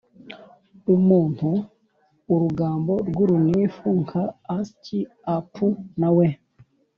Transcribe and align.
umuntu; 0.95 1.49
urugambo 2.33 2.93
rw'urunifu 3.07 3.87
nka: 4.03 4.23
asy 4.57 4.91
i, 4.97 4.99
apu, 5.37 5.67
na 5.99 6.09
we 6.17 6.27